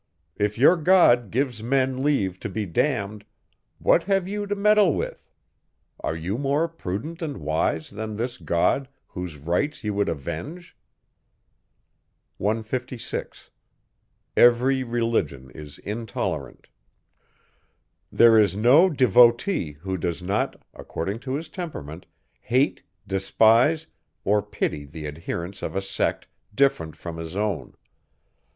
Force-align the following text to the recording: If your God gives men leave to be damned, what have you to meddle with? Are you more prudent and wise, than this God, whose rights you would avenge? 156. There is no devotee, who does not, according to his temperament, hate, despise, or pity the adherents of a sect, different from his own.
If 0.35 0.57
your 0.57 0.77
God 0.77 1.29
gives 1.29 1.61
men 1.61 1.99
leave 1.99 2.39
to 2.39 2.49
be 2.49 2.65
damned, 2.65 3.23
what 3.77 4.05
have 4.05 4.27
you 4.27 4.47
to 4.47 4.55
meddle 4.55 4.95
with? 4.95 5.31
Are 5.99 6.15
you 6.15 6.39
more 6.39 6.67
prudent 6.67 7.21
and 7.21 7.37
wise, 7.37 7.91
than 7.91 8.15
this 8.15 8.39
God, 8.39 8.87
whose 9.09 9.37
rights 9.37 9.83
you 9.83 9.93
would 9.93 10.09
avenge? 10.09 10.75
156. 12.39 13.51
There 14.33 14.51
is 18.39 18.55
no 18.55 18.89
devotee, 18.89 19.71
who 19.73 19.97
does 19.99 20.21
not, 20.23 20.55
according 20.73 21.19
to 21.19 21.35
his 21.35 21.49
temperament, 21.49 22.05
hate, 22.41 22.83
despise, 23.07 23.85
or 24.23 24.41
pity 24.41 24.83
the 24.85 25.05
adherents 25.05 25.61
of 25.61 25.75
a 25.75 25.81
sect, 25.83 26.27
different 26.55 26.95
from 26.95 27.17
his 27.17 27.35
own. 27.35 27.75